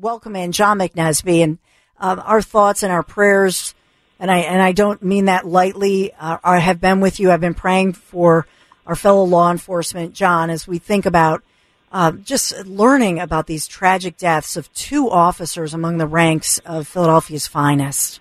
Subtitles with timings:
[0.00, 1.58] welcome in John McNesby and
[1.98, 3.74] um, our thoughts and our prayers.
[4.20, 6.12] And I, and I don't mean that lightly.
[6.12, 7.30] Uh, I have been with you.
[7.30, 8.46] I've been praying for
[8.86, 11.42] our fellow law enforcement, John, as we think about
[11.90, 17.46] uh, just learning about these tragic deaths of two officers among the ranks of Philadelphia's
[17.46, 18.20] finest.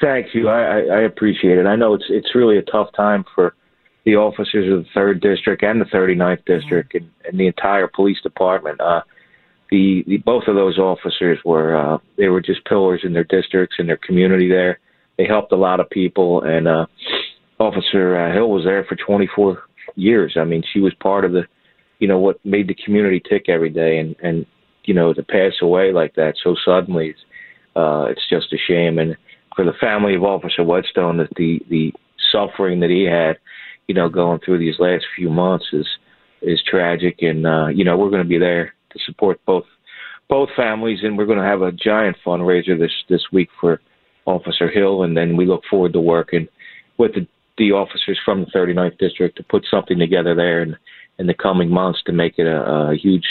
[0.00, 0.48] Thank you.
[0.48, 1.66] I, I appreciate it.
[1.66, 3.54] I know it's it's really a tough time for
[4.04, 8.20] the officers of the third district and the 39th district and, and the entire police
[8.22, 8.80] department.
[8.80, 9.02] Uh,
[9.70, 13.76] the, the both of those officers were uh, they were just pillars in their districts
[13.78, 14.78] and their community there.
[15.16, 16.86] They helped a lot of people, and uh,
[17.58, 19.62] Officer uh, Hill was there for 24
[19.96, 20.36] years.
[20.38, 21.42] I mean, she was part of the,
[21.98, 24.46] you know, what made the community tick every day, and and
[24.84, 27.14] you know to pass away like that so suddenly,
[27.76, 28.98] uh, it's just a shame.
[28.98, 29.16] And
[29.54, 31.92] for the family of Officer Whetstone, that the the
[32.32, 33.38] suffering that he had,
[33.86, 35.86] you know, going through these last few months is
[36.40, 39.64] is tragic, and uh, you know we're going to be there to support both
[40.28, 43.80] both families, and we're going to have a giant fundraiser this this week for
[44.26, 46.48] Officer Hill, and then we look forward to working
[46.98, 47.26] with the,
[47.56, 50.76] the officers from the 39th district to put something together there in
[51.18, 53.26] in the coming months to make it a, a huge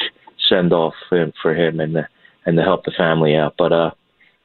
[0.50, 2.07] send off for, for him and the,
[2.45, 3.56] and to help the family out.
[3.57, 3.91] But uh,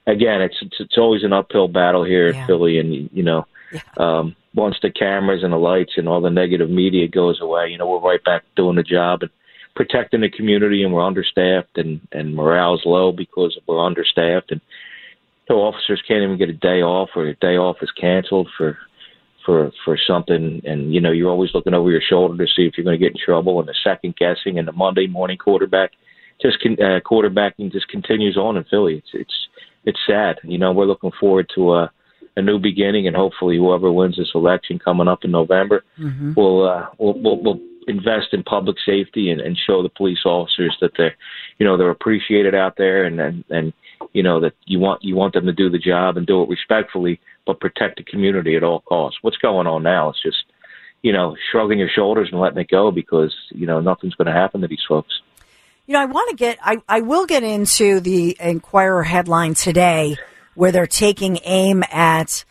[0.07, 2.41] again, it's, it's it's always an uphill battle here yeah.
[2.41, 3.47] in Philly, and you know.
[3.73, 3.81] Yeah.
[3.97, 7.79] Um, once the cameras and the lights and all the negative media goes away, you
[7.79, 9.31] know, we're right back doing the job and
[9.75, 14.61] protecting the community and we're understaffed and and morale's low because we're understaffed and
[15.49, 18.79] so officers can't even get a day off or a day off is canceled for
[19.45, 22.75] for for something and you know you're always looking over your shoulder to see if
[22.77, 25.93] you're going to get in trouble and the second guessing and the Monday morning quarterback
[26.41, 29.49] just con- uh, quarterbacking just continues on in Philly it's it's
[29.85, 31.91] it's sad you know we're looking forward to a
[32.37, 36.33] a new beginning and hopefully whoever wins this election coming up in November mm-hmm.
[36.35, 40.77] will uh will will, will invest in public safety and, and show the police officers
[40.81, 41.17] that they're,
[41.59, 43.73] you know, they're appreciated out there and, and, and,
[44.13, 46.49] you know, that you want, you want them to do the job and do it
[46.49, 49.19] respectfully, but protect the community at all costs.
[49.23, 50.45] What's going on now it's just,
[51.03, 54.33] you know, shrugging your shoulders and letting it go because, you know, nothing's going to
[54.33, 55.21] happen to these folks.
[55.87, 60.17] You know, I want to get, I, I will get into the Inquirer headline today
[60.55, 62.45] where they're taking aim at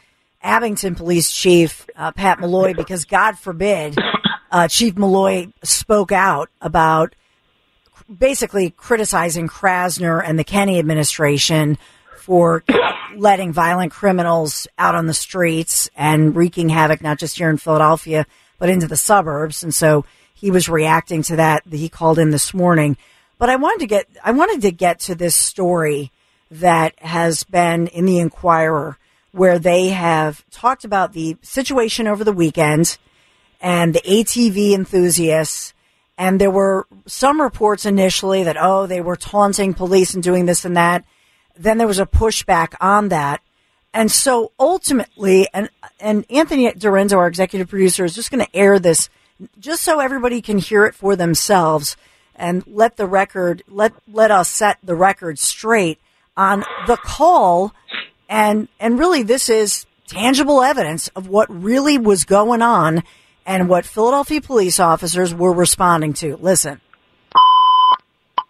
[0.44, 3.98] Abington Police Chief uh, Pat Molloy because God forbid
[4.52, 7.16] uh, Chief Molloy spoke out about
[8.18, 11.78] basically criticizing Krasner and the Kenney administration
[12.18, 12.64] for
[13.16, 18.26] letting violent criminals out on the streets and wreaking havoc, not just here in Philadelphia,
[18.60, 19.64] but into the suburbs.
[19.64, 21.64] And so he was reacting to that.
[21.70, 22.98] He called in this morning.
[23.38, 26.12] But I wanted to get, I wanted to get to this story
[26.52, 28.98] that has been in the Inquirer
[29.32, 32.98] where they have talked about the situation over the weekend
[33.62, 35.74] and the ATV enthusiasts.
[36.18, 40.66] And there were some reports initially that, oh, they were taunting police and doing this
[40.66, 41.06] and that.
[41.56, 43.42] Then there was a pushback on that.
[43.94, 48.80] And so ultimately, and, and Anthony Dorenzo, our executive producer, is just going to air
[48.80, 49.10] this
[49.60, 51.98] just so everybody can hear it for themselves
[52.36, 56.00] and let the record, let, let us set the record straight
[56.38, 57.74] on the call.
[58.30, 63.04] And, and really this is tangible evidence of what really was going on
[63.46, 66.38] and what Philadelphia police officers were responding to.
[66.38, 66.82] Listen.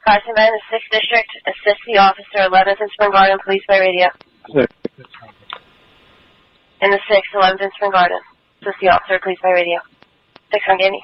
[0.06, 4.08] Carson Man, the 6th District, assist the officer, 11th and Spring Garden Police by radio.
[6.82, 8.20] In the 6th, 11th and Spring Garden,
[8.62, 9.80] assist the officer, police by radio.
[10.52, 11.02] 6 Frank Andy.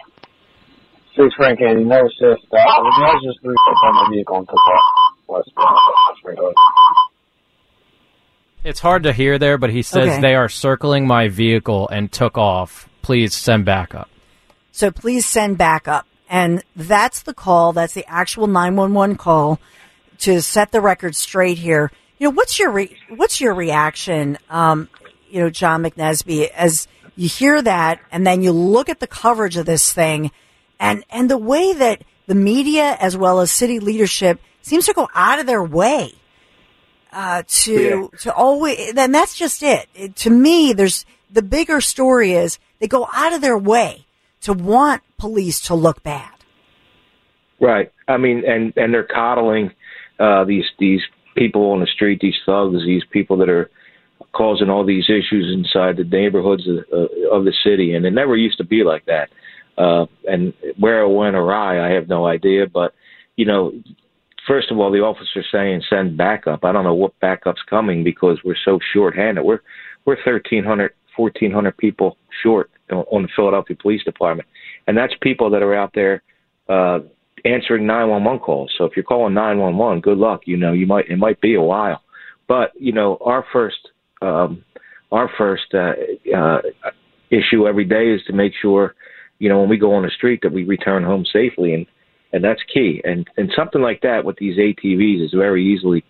[1.16, 2.46] 6 Frank Andy, no assist.
[2.50, 4.82] Uh, the guys just threw on the vehicle and took off
[5.30, 5.97] west Spring Garden.
[8.68, 10.20] It's hard to hear there, but he says Okay.
[10.22, 12.90] they are circling my vehicle and took off.
[13.02, 14.10] Please send backup.
[14.74, 16.06] So please send backup.
[16.30, 17.72] And that's the call.
[17.72, 19.62] That's the actual 911 call
[20.20, 21.94] to set the record straight here.
[22.20, 24.38] You know, what's your, re- what's your reaction?
[24.50, 24.90] Um,
[25.30, 29.56] you know, John McNesby, as you hear that and then you look at the coverage
[29.56, 30.30] of this thing
[30.78, 35.08] and, and the way that the media as well as city leadership seems to go
[35.16, 36.14] out of their way
[37.12, 38.94] uh, to to always.
[38.94, 39.88] Then that's just it.
[39.96, 40.16] it.
[40.18, 44.06] To me, there's the bigger story is they go out of their way
[44.42, 46.32] to want police to look bad.
[47.60, 47.92] Right.
[48.08, 49.72] I mean, and and they're coddling
[50.20, 51.02] uh, these these
[51.36, 53.70] people on the street, these thugs, these people that are
[54.34, 58.36] causing all these issues inside the neighborhoods of, uh, of the city, and it never
[58.36, 59.30] used to be like that.
[59.78, 62.68] Uh, and where it went awry, I have no idea.
[62.68, 62.94] But
[63.36, 63.74] you know,
[64.48, 66.64] first of all, the officer saying send backup.
[66.64, 69.44] I don't know what backup's coming because we're so short-handed.
[69.44, 69.60] We're
[70.06, 74.48] we're 1,300, 1,400 people short on the Philadelphia Police Department,
[74.88, 76.24] and that's people that are out there
[76.70, 77.00] uh,
[77.44, 78.74] answering 911 calls.
[78.78, 80.42] So if you're calling 911, good luck.
[80.46, 82.02] You know, you might it might be a while,
[82.48, 83.90] but you know, our first
[84.22, 84.64] um,
[85.12, 85.94] our first uh,
[86.36, 86.62] uh,
[87.30, 88.96] issue every day is to make sure,
[89.40, 91.86] you know, when we go on the street that we return home safely, and
[92.34, 93.02] and that's key.
[93.04, 96.04] And and something like that with these ATVs is very easily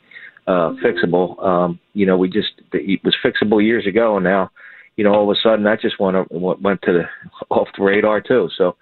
[0.48, 1.42] uh, fixable.
[1.44, 4.50] Um, you know, we just it was fixable years ago, and now,
[4.96, 7.04] you know, all of a sudden that just went went to the
[7.50, 8.50] off the radar too.
[8.58, 8.76] So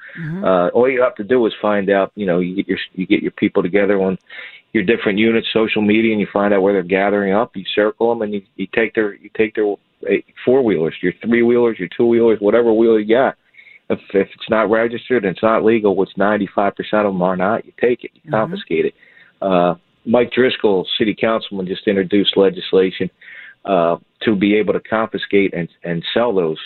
[0.46, 2.12] uh, all you have to do is find out.
[2.16, 4.18] You know, you get your you get your people together on
[4.74, 7.56] your different units, social media, and you find out where they're gathering up.
[7.56, 9.76] You circle them, and you, you take their you take their
[10.44, 13.38] four wheelers, your three wheelers, your two wheelers, whatever wheel you got.
[13.90, 17.66] If, if it's not registered and it's not legal, which 95% of them are not,
[17.66, 18.94] you take it, you confiscate it.
[19.42, 23.10] Uh, Mike Driscoll, city councilman, just introduced legislation
[23.66, 26.60] uh, to be able to confiscate and, and sell those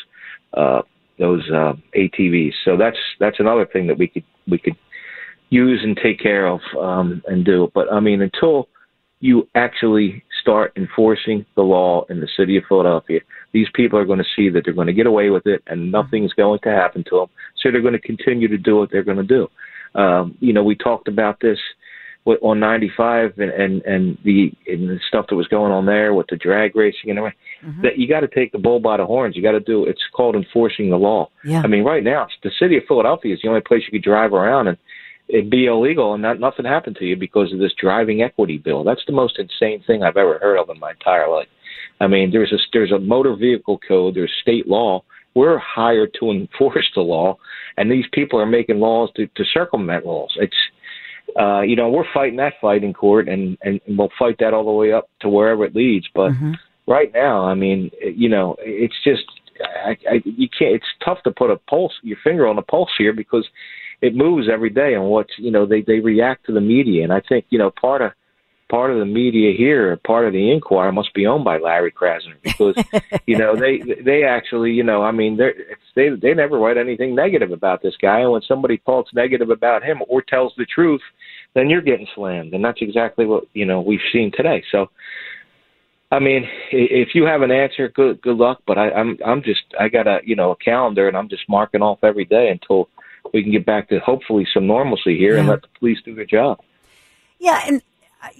[0.53, 0.81] uh,
[1.19, 2.53] those uh, ATVs.
[2.65, 4.75] So that's that's another thing that we could we could
[5.49, 7.71] use and take care of um, and do.
[7.73, 8.69] But I mean, until
[9.19, 13.19] you actually start enforcing the law in the city of Philadelphia,
[13.51, 15.91] these people are going to see that they're going to get away with it and
[15.91, 17.27] nothing's going to happen to them.
[17.57, 19.47] So they're going to continue to do what they're going to do.
[19.99, 21.57] Um, you know, we talked about this
[22.25, 26.27] on 95 and, and, and the, and the stuff that was going on there with
[26.29, 27.39] the drag racing and everything.
[27.81, 29.35] That you got to take the bull by the horns.
[29.35, 29.85] You got to do.
[29.85, 31.29] It's called enforcing the law.
[31.43, 31.61] Yeah.
[31.63, 34.33] I mean, right now, the city of Philadelphia is the only place you could drive
[34.33, 34.77] around and
[35.29, 38.83] it'd be illegal and not nothing happened to you because of this driving equity bill.
[38.83, 41.47] That's the most insane thing I've ever heard of in my entire life.
[42.01, 45.03] I mean, there's a there's a motor vehicle code, there's state law.
[45.35, 47.37] We're hired to enforce the law,
[47.77, 50.35] and these people are making laws to, to circumvent laws.
[50.37, 50.55] It's
[51.39, 54.65] uh, you know, we're fighting that fight in court, and, and we'll fight that all
[54.65, 56.07] the way up to wherever it leads.
[56.15, 56.31] But
[56.87, 59.23] right now, I mean, you know, it's just
[59.85, 60.73] I, I, you can't.
[60.73, 63.47] It's tough to put a pulse, your finger on the pulse here because
[64.01, 67.13] it moves every day, and what's you know they they react to the media, and
[67.13, 68.11] I think you know part of
[68.69, 72.35] part of the media here, part of the Inquirer must be owned by Larry Krasner
[72.43, 72.75] because
[73.25, 75.51] you know they they actually you know I mean they
[75.95, 79.83] they they never write anything negative about this guy, and when somebody talks negative about
[79.83, 81.01] him or tells the truth,
[81.55, 84.63] then you're getting slammed, and that's exactly what you know we've seen today.
[84.71, 84.89] So.
[86.11, 88.63] I mean, if you have an answer, good good luck.
[88.65, 91.47] But I, I'm I'm just I got a you know a calendar, and I'm just
[91.47, 92.89] marking off every day until
[93.33, 96.25] we can get back to hopefully some normalcy here and let the police do their
[96.25, 96.59] job.
[97.39, 97.81] Yeah, and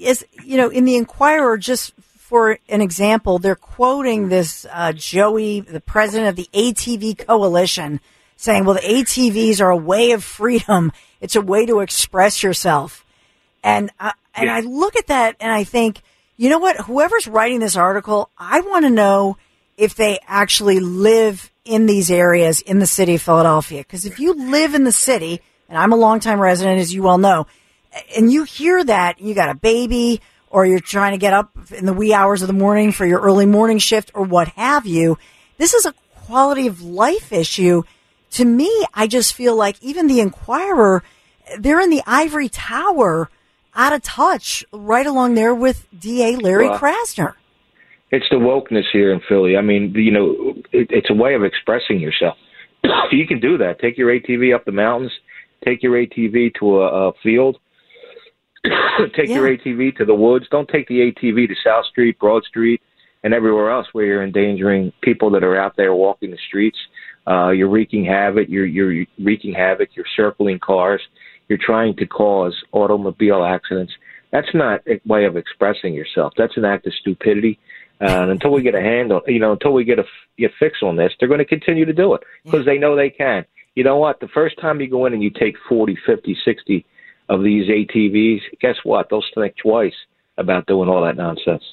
[0.05, 5.61] as you know in the Inquirer, just for an example, they're quoting this uh, Joey,
[5.61, 7.99] the president of the ATV Coalition,
[8.35, 10.91] saying, "Well, the ATVs are a way of freedom.
[11.21, 13.05] It's a way to express yourself."
[13.63, 16.01] And I, and I look at that and I think,
[16.37, 16.77] you know what?
[16.77, 19.37] Whoever's writing this article, I want to know
[19.79, 23.79] if they actually live in these areas in the city of Philadelphia.
[23.79, 27.17] Because if you live in the city, and I'm a longtime resident, as you well
[27.17, 27.47] know,
[28.15, 31.85] and you hear that, you got a baby, or you're trying to get up in
[31.85, 35.17] the wee hours of the morning for your early morning shift, or what have you,
[35.57, 35.93] this is a
[36.25, 37.83] quality of life issue.
[38.31, 41.03] To me, I just feel like even the Inquirer,
[41.57, 43.29] they're in the ivory tower,
[43.73, 47.35] out of touch, right along there with DA Larry Well, Krasner.
[48.11, 49.55] It's the wokeness here in Philly.
[49.55, 52.37] I mean, you know, it, it's a way of expressing yourself.
[53.11, 53.79] you can do that.
[53.79, 55.11] Take your ATV up the mountains.
[55.63, 57.57] Take your ATV to a, a field.
[59.15, 60.45] take your ATV to the woods.
[60.49, 62.81] Don't take the ATV to South Street, Broad Street,
[63.23, 66.77] and everywhere else where you're endangering people that are out there walking the streets.
[67.27, 68.47] Uh, you're wreaking havoc.
[68.49, 69.89] You're you're wreaking havoc.
[69.95, 71.01] You're circling cars.
[71.47, 73.93] You're trying to cause automobile accidents.
[74.31, 76.33] That's not a way of expressing yourself.
[76.37, 77.59] That's an act of stupidity.
[78.01, 80.05] Uh, until we get a handle, you know, until we get a,
[80.39, 83.09] a fix on this, they're going to continue to do it because they know they
[83.09, 83.45] can.
[83.75, 84.21] You know what?
[84.21, 86.85] The first time you go in and you take 40, 50, 60
[87.27, 89.09] of these ATVs, guess what?
[89.09, 89.93] They'll think twice
[90.37, 91.63] about doing all that nonsense.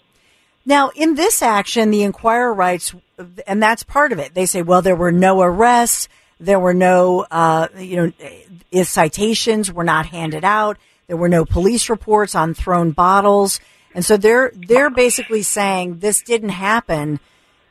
[0.64, 2.92] Now, in this action, the Inquirer writes,
[3.47, 4.35] and that's part of it.
[4.35, 6.09] They say, well, there were no arrests,
[6.40, 8.12] there were no, uh, you know,
[8.75, 13.61] uh, citations were not handed out, there were no police reports on thrown bottles,
[13.97, 17.19] and so they're they're basically saying this didn't happen,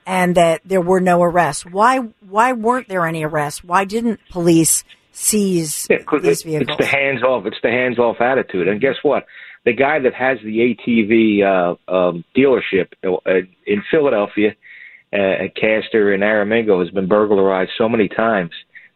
[0.07, 1.63] and that there were no arrests.
[1.65, 3.63] Why why weren't there any arrests?
[3.63, 6.77] Why didn't police seize Yeah, these vehicles?
[6.79, 7.45] It's the hands off.
[7.45, 8.67] It's the hands off attitude.
[8.67, 9.27] And guess what?
[9.65, 14.55] The guy that has the ATV uh, um, dealership uh, in Philadelphia
[15.13, 18.51] uh, at Castor and Aramingo has been burglarized so many times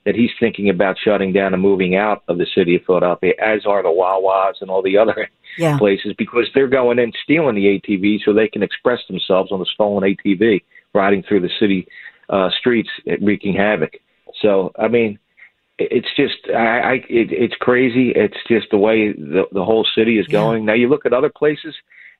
[0.06, 3.68] that he's thinking about shutting down and moving out of the city of Philadelphia, as
[3.68, 5.78] are the Wawas and all the other Yeah.
[5.78, 9.66] places, because they're going in stealing the ATV so they can express themselves on the
[9.74, 10.64] stolen ATV,
[10.94, 11.88] riding through the city
[12.30, 12.90] uh, streets,
[13.22, 13.94] wreaking havoc.
[14.42, 15.20] So, I mean,
[15.80, 18.12] it's just I, I it, it's crazy.
[18.16, 20.66] It's just the way the the whole city is going.
[20.66, 21.74] Now you look at other places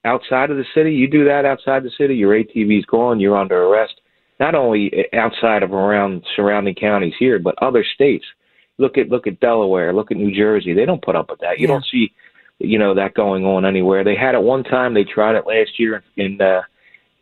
[0.06, 0.94] outside of the city.
[0.94, 3.20] You do that outside the city, your ATV's gone.
[3.20, 4.02] You're under arrest.
[4.40, 8.26] Not only outside of around surrounding counties here, but other states.
[8.78, 9.94] Look at look at Delaware.
[9.94, 10.74] Look at New Jersey.
[10.74, 11.60] They don't put up with that.
[11.60, 11.74] You Yeah.
[11.74, 12.14] don't see,
[12.60, 14.04] you know, that going on anywhere.
[14.04, 14.94] They had it one time.
[14.94, 16.62] They tried it last year in uh,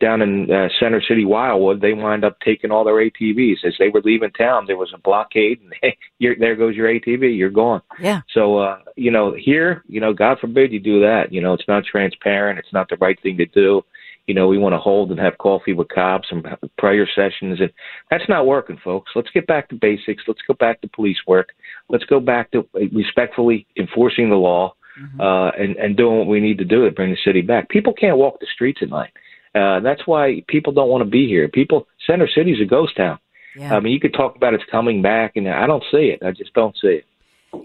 [0.00, 3.88] down in uh, Center City, Wildwood, they wind up taking all their ATVs as they
[3.88, 4.64] were leaving town.
[4.66, 7.36] There was a blockade, and hey, you're, there goes your ATV.
[7.36, 7.82] You're gone.
[8.00, 8.20] Yeah.
[8.32, 11.32] So, uh, you know, here, you know, God forbid you do that.
[11.32, 12.58] You know, it's not transparent.
[12.58, 13.82] It's not the right thing to do.
[14.26, 17.72] You know, we want to hold and have coffee with cops and prayer sessions, and
[18.10, 19.12] that's not working, folks.
[19.16, 20.22] Let's get back to basics.
[20.28, 21.48] Let's go back to police work.
[21.88, 24.74] Let's go back to respectfully enforcing the law
[25.20, 27.68] uh, and and doing what we need to do to bring the city back.
[27.68, 29.10] People can't walk the streets at night.
[29.54, 31.48] Uh, that's why people don't want to be here.
[31.48, 33.18] People, Center City's a ghost town.
[33.56, 33.74] Yeah.
[33.74, 36.22] I mean, you could talk about it's coming back, and I don't see it.
[36.22, 37.04] I just don't see it.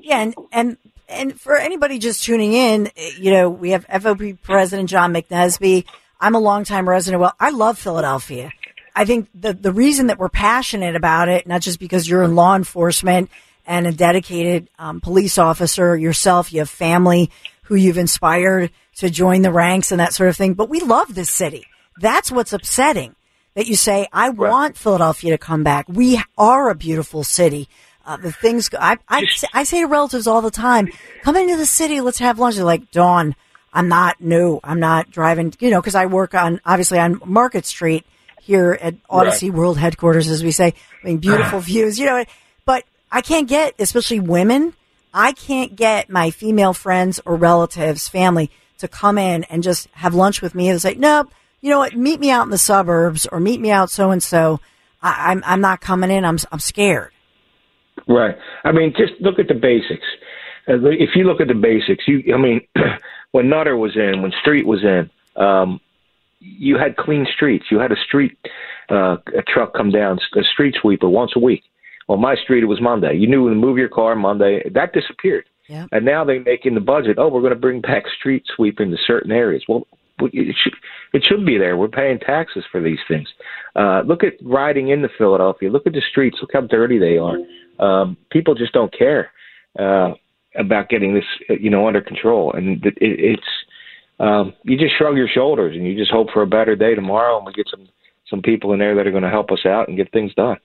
[0.01, 0.77] Yeah, and and
[1.09, 5.85] and for anybody just tuning in, you know, we have FOP President John McNesby.
[6.19, 7.21] I'm a longtime resident.
[7.21, 8.51] Well, I love Philadelphia.
[8.95, 12.35] I think the the reason that we're passionate about it, not just because you're in
[12.35, 13.29] law enforcement
[13.65, 17.29] and a dedicated um, police officer yourself, you have family
[17.63, 21.15] who you've inspired to join the ranks and that sort of thing, but we love
[21.15, 21.65] this city.
[21.99, 23.15] That's what's upsetting.
[23.55, 25.85] That you say, I want Philadelphia to come back.
[25.87, 27.69] We are a beautiful city.
[28.03, 30.89] Uh, the things I, I I say to relatives all the time,
[31.21, 32.55] come into the city, let's have lunch.
[32.55, 33.35] They're like, Dawn,
[33.71, 34.59] I'm not new.
[34.63, 38.05] I'm not driving, you know, because I work on obviously on Market Street
[38.41, 40.73] here at Audacy World headquarters, as we say.
[41.03, 42.25] I mean, beautiful views, you know.
[43.13, 44.73] I can't get, especially women,
[45.13, 50.15] I can't get my female friends or relatives, family, to come in and just have
[50.15, 53.27] lunch with me and say, nope, you know what, meet me out in the suburbs
[53.27, 54.59] or meet me out so and so.
[55.03, 56.23] I'm I'm not coming in.
[56.23, 57.11] I'm I'm scared.
[58.07, 58.35] Right.
[58.63, 60.05] I mean, just look at the basics.
[60.67, 62.61] Uh, If you look at the basics, you, I mean,
[63.31, 65.09] when Nutter was in, when Street was in,
[65.41, 65.81] um,
[66.39, 67.65] you had clean streets.
[67.69, 68.37] You had a street,
[68.89, 71.63] uh, a truck come down, a street sweeper once a week.
[72.09, 73.15] On my street, it was Monday.
[73.15, 74.61] You knew when to move your car Monday.
[74.73, 75.45] That disappeared.
[75.91, 78.91] And now they make in the budget, oh, we're going to bring back street sweeping
[78.91, 79.63] to certain areas.
[79.67, 79.87] Well,
[80.19, 80.73] it should,
[81.13, 81.77] it should be there.
[81.77, 83.27] We're paying taxes for these things.
[83.75, 85.69] Uh, look at riding into Philadelphia.
[85.69, 86.37] Look at the streets.
[86.41, 87.37] Look how dirty they are.
[87.79, 89.31] Um, people just don't care
[89.79, 90.11] uh,
[90.55, 91.25] about getting this,
[91.59, 92.53] you know, under control.
[92.53, 93.47] And it, it, it's
[94.19, 97.37] um, you just shrug your shoulders and you just hope for a better day tomorrow,
[97.37, 97.87] and we get some
[98.29, 100.57] some people in there that are going to help us out and get things done.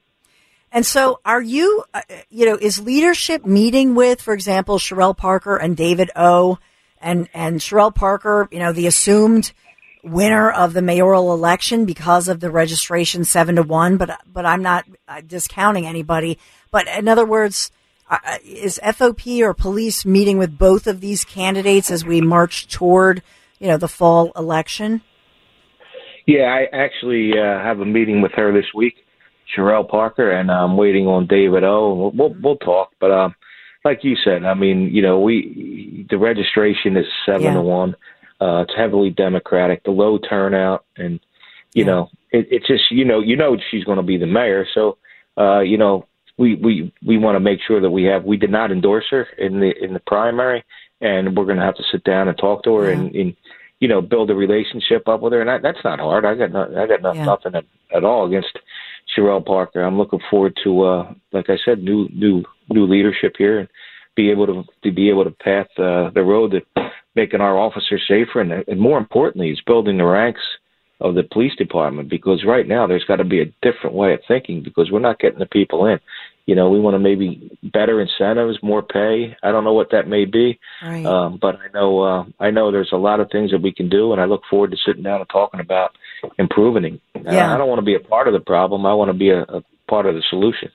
[0.71, 5.57] And so, are you, uh, you know, is leadership meeting with, for example, Cherelle Parker
[5.57, 6.59] and David O,
[7.01, 9.53] and and Cherelle Parker, you know, the assumed
[10.05, 13.97] winner of the mayoral election because of the registration seven to one.
[13.97, 16.39] But but I'm not uh, discounting anybody.
[16.71, 17.71] But in other words,
[18.11, 23.23] uh, is FOP or police meeting with both of these candidates as we march toward,
[23.59, 25.03] you know, the fall election?
[26.27, 28.97] Yeah, I actually uh, have a meeting with her this week,
[29.57, 31.95] Cherelle Parker, and I'm waiting on David O.
[31.95, 33.35] We'll we'll, we'll talk, but um,
[33.85, 37.55] like you said, I mean, you know, we the registration is seven Yeah.
[37.55, 37.95] to one.
[38.41, 41.19] Uh, it's heavily Democratic, the low turnout, and
[41.75, 41.91] you Yeah.
[41.91, 44.99] know, it, it's just you know, you know, she's going to be the mayor, so
[45.39, 48.25] uh, you know, we we we want to make sure that we have.
[48.25, 50.65] We did not endorse her in the in the primary,
[51.01, 53.15] and we're going to have to sit down and talk to her and.
[53.15, 53.37] and
[53.81, 56.25] you know, build a relationship up with her, and I, that's not hard.
[56.25, 57.27] I got no, I got no, Yeah.
[57.27, 57.65] nothing at,
[57.95, 58.49] at all against
[59.19, 59.83] Cherelle Parker.
[59.83, 63.69] I'm looking forward to, uh, like I said, new new new leadership here, and
[64.17, 68.05] be able to to be able to path uh, the road to making our officers
[68.07, 70.41] safer, and, and more importantly, is building the ranks
[71.01, 74.21] of the police department because right now there's got to be a different way of
[74.27, 76.01] thinking because we're not getting the people in.
[76.47, 79.37] You know, we want to maybe better incentives, more pay.
[79.43, 81.05] I don't know what that may be, Right.
[81.05, 83.89] um, but I know uh, I know there's a lot of things that we can
[83.89, 85.93] do, and I look forward to sitting down and talking about
[86.39, 87.01] improving.
[87.15, 87.55] Yeah.
[87.55, 88.87] I don't want to be a part of the problem.
[88.87, 90.71] I want to be a, a part of the solution.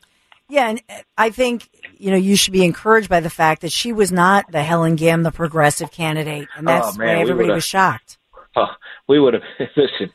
[0.50, 3.72] Yeah, and uh, I think you know you should be encouraged by the fact that
[3.72, 7.50] she was not the Helen Gym, the progressive candidate, and that's Oh, man, why everybody
[7.52, 8.18] was shocked.
[8.56, 8.68] Oh,
[9.08, 9.42] we would have
[9.76, 10.12] listen.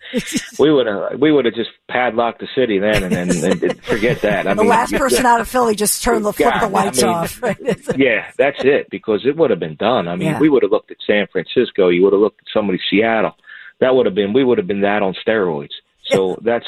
[0.61, 3.83] we would have we would have just padlocked the city then, and then and, and
[3.83, 4.47] forget that.
[4.47, 7.07] I the mean, last person out of Philly just turned the God, the lights I
[7.09, 7.43] mean, off.
[7.43, 7.57] Right?
[7.97, 8.91] yeah, that's it.
[8.91, 10.07] Because it would have been done.
[10.07, 10.39] I mean, Yeah.
[10.39, 11.89] we would have looked at San Francisco.
[11.89, 13.35] You would have looked at somebody Seattle.
[13.81, 14.33] That would have been.
[14.33, 15.71] We would have been that on steroids.
[16.05, 16.67] So that's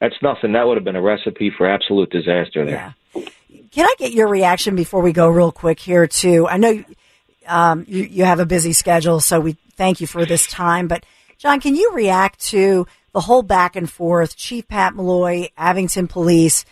[0.00, 0.52] that's nothing.
[0.52, 2.94] That would have been a recipe for absolute disaster there.
[3.14, 3.22] Yeah.
[3.70, 6.46] Can I get your reaction before we go real quick here too?
[6.48, 6.84] I know
[7.46, 10.88] um, you, you have a busy schedule, so we thank you for this time.
[10.88, 11.04] But
[11.38, 16.64] John, can you react to the whole back and forth, Chief Pat Molloy, Abington Police,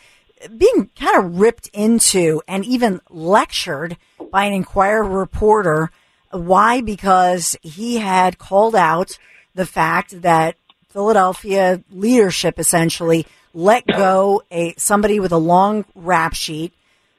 [0.57, 3.97] being kind of ripped into and even lectured
[4.31, 5.91] by an Inquirer reporter?
[6.31, 6.81] Why?
[6.81, 9.19] Because he had called out
[9.57, 10.57] the fact that
[10.91, 16.73] Philadelphia leadership essentially let go a somebody with a long rap sheet,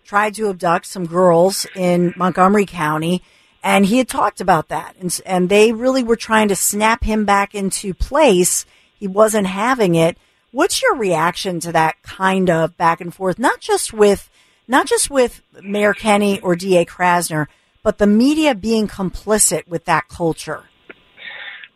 [0.06, 3.24] tried to abduct some girls in Montgomery County,
[3.64, 7.26] and he had talked about that, and and they really were trying to snap him
[7.26, 8.66] back into place.
[8.96, 10.18] He wasn't having it.
[10.52, 13.38] What's your reaction to that kind of back and forth?
[13.40, 14.30] Not just with
[14.68, 17.48] not just with Mayor Kenney or DA Krasner,
[17.82, 20.64] but the media being complicit with that culture.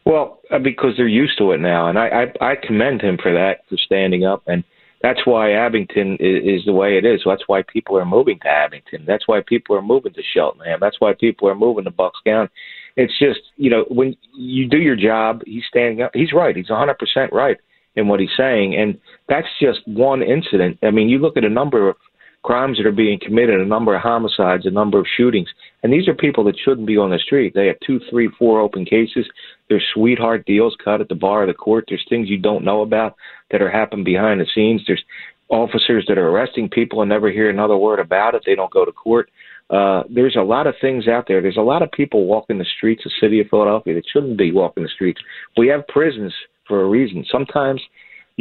[0.05, 2.07] Well, uh, because they're used to it now, and I,
[2.41, 4.63] I I commend him for that for standing up, and
[5.01, 7.21] that's why Abington is, is the way it is.
[7.25, 9.03] That's why people are moving to Abington.
[9.05, 10.79] That's why people are moving to Cheltenham.
[10.79, 12.49] That's why people are moving to Bucks County.
[12.97, 16.11] It's just you know when you do your job, he's standing up.
[16.13, 16.55] He's right.
[16.55, 17.57] He's 100 percent right
[17.95, 20.79] in what he's saying, and that's just one incident.
[20.81, 21.95] I mean, you look at a number of
[22.43, 25.49] crimes that are being committed, a number of homicides, a number of shootings,
[25.83, 27.53] and these are people that shouldn't be on the street.
[27.55, 29.27] They have two, three, four open cases.
[29.67, 31.85] There's sweetheart deals cut at the bar of the court.
[31.87, 33.15] There's things you don't know about
[33.49, 34.83] that are happening behind the scenes.
[34.85, 35.03] There's
[35.49, 38.43] officers that are arresting people and never hear another word about it.
[38.45, 39.29] They don't go to court.
[39.69, 41.41] Uh, there's a lot of things out there.
[41.41, 44.37] There's a lot of people walking the streets of the city of Philadelphia that shouldn't
[44.37, 45.21] be walking the streets.
[45.57, 46.33] We have prisons
[46.67, 47.25] for a reason.
[47.31, 47.81] Sometimes,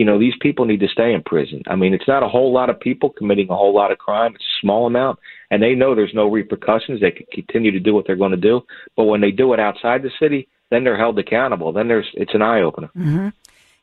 [0.01, 1.63] you know, these people need to stay in prison.
[1.67, 4.35] I mean, it's not a whole lot of people committing a whole lot of crime.
[4.35, 5.19] It's a small amount,
[5.51, 7.03] and they know there's no repercussions.
[7.03, 8.63] They can continue to do what they're going to do.
[8.97, 11.75] But when they do it outside the city, then they're held accountable.
[11.75, 12.89] Then there's it's an eye opener.
[12.97, 13.29] Mm-hmm.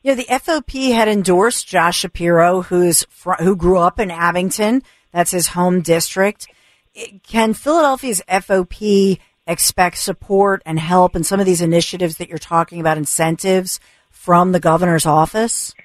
[0.02, 4.82] You know, the FOP had endorsed Josh Shapiro, who's fr- who grew up in Abington.
[5.12, 6.48] That's his home district.
[6.94, 12.38] It- Can Philadelphia's FOP expect support and help in some of these initiatives that you're
[12.38, 13.78] talking about, incentives
[14.10, 15.76] from the governor's office?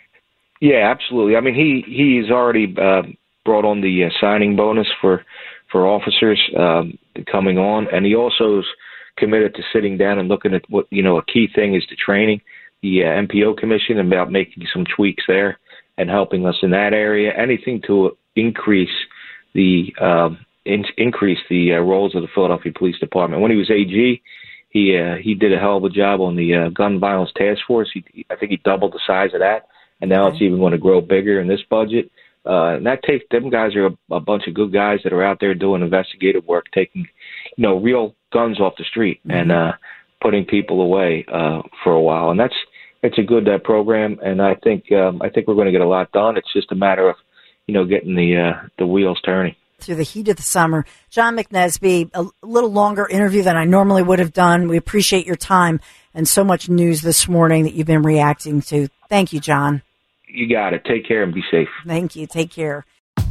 [0.63, 1.35] Yeah, absolutely.
[1.35, 3.01] I mean, he he's already uh,
[3.43, 5.25] brought on the uh, signing bonus for
[5.69, 6.97] for officers um,
[7.29, 8.65] coming on, and he also is
[9.17, 11.17] committed to sitting down and looking at what you know.
[11.17, 12.39] A key thing is the training,
[12.81, 15.59] the uh, MPO commission, and about making some tweaks there
[15.97, 17.33] and helping us in that area.
[17.37, 18.95] Anything to increase
[19.53, 23.41] the um, in, increase the uh, roles of the Philadelphia Police Department.
[23.41, 24.21] When he was AG,
[24.69, 27.59] he uh, he did a hell of a job on the uh, gun violence task
[27.67, 27.89] force.
[27.93, 29.67] He, I think he doubled the size of that,
[30.03, 32.11] and now it's even going to grow bigger in this budget.
[32.45, 35.23] Uh, and that takes them guys are a, a bunch of good guys that are
[35.23, 37.07] out there doing investigative work, taking
[37.55, 39.71] you know real guns off the street and uh,
[40.21, 42.31] putting people away uh, for a while.
[42.31, 42.53] And that's
[43.01, 45.79] it's a good uh, program, and I think um, I think we're going to get
[45.79, 46.35] a lot done.
[46.35, 47.15] It's just a matter of
[47.65, 49.55] you know getting the uh, the wheels turning.
[49.79, 54.03] Through the heat of the summer, John McNesby, a little longer interview than I normally
[54.03, 54.67] would have done.
[54.67, 55.79] We appreciate your time
[56.13, 58.89] and so much news this morning that you've been reacting to.
[59.07, 59.81] Thank you, John.
[60.33, 60.83] You got it.
[60.83, 61.69] Take care and be safe.
[61.85, 62.25] Thank you.
[62.25, 62.85] Take care.